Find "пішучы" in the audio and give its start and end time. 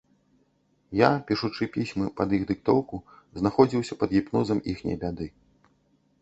1.27-1.67